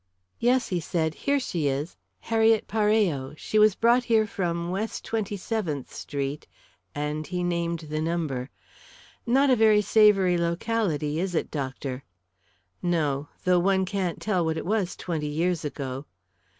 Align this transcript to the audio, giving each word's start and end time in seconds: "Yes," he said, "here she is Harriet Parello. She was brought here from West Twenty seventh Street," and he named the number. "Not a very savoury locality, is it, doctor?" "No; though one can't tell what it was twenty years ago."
"Yes," 0.39 0.69
he 0.69 0.79
said, 0.79 1.13
"here 1.13 1.39
she 1.39 1.67
is 1.67 1.95
Harriet 2.21 2.67
Parello. 2.67 3.35
She 3.37 3.59
was 3.59 3.75
brought 3.75 4.05
here 4.05 4.25
from 4.25 4.71
West 4.71 5.05
Twenty 5.05 5.37
seventh 5.37 5.93
Street," 5.93 6.47
and 6.95 7.27
he 7.27 7.43
named 7.43 7.81
the 7.81 8.01
number. 8.01 8.49
"Not 9.27 9.51
a 9.51 9.55
very 9.55 9.83
savoury 9.83 10.39
locality, 10.39 11.19
is 11.19 11.35
it, 11.35 11.51
doctor?" 11.51 12.03
"No; 12.81 13.27
though 13.43 13.59
one 13.59 13.85
can't 13.85 14.19
tell 14.19 14.43
what 14.43 14.57
it 14.57 14.65
was 14.65 14.95
twenty 14.95 15.27
years 15.27 15.63
ago." 15.63 16.07